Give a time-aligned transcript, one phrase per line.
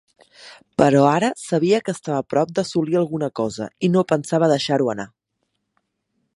[0.81, 5.07] Però ara sabia que estava a prop d'assolir alguna cosa, i no pensava deixar-ho anar.